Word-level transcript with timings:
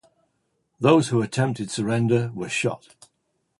Those 0.79 1.09
who 1.09 1.21
attempted 1.21 1.69
surrender 1.69 2.31
were 2.33 2.49
shot. 2.49 2.95